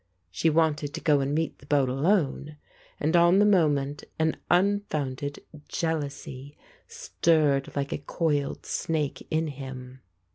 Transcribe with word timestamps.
She 0.31 0.49
wanted 0.49 0.95
to 0.95 0.99
go 0.99 1.19
and 1.19 1.31
meet 1.35 1.59
the 1.59 1.67
boat 1.67 1.87
alone, 1.87 2.57
and 2.99 3.15
on 3.15 3.37
the 3.37 3.45
moment 3.45 4.03
ah 4.19 4.31
un 4.49 4.81
founded 4.89 5.41
jealousy 5.67 6.57
stirred 6.87 7.75
like 7.75 7.91
a 7.93 7.99
coiled 7.99 8.65
snake 8.65 9.27
in 9.29 9.45
him. 9.45 10.01